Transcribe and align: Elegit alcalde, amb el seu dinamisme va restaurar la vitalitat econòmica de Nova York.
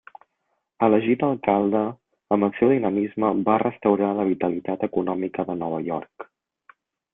Elegit 0.85 1.25
alcalde, 1.27 1.81
amb 2.37 2.47
el 2.47 2.55
seu 2.61 2.73
dinamisme 2.73 3.31
va 3.51 3.59
restaurar 3.65 4.09
la 4.21 4.27
vitalitat 4.33 4.89
econòmica 4.91 5.49
de 5.53 5.61
Nova 5.63 5.85
York. 5.93 6.31